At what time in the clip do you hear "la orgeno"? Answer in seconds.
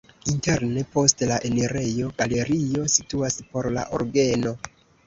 3.79-4.61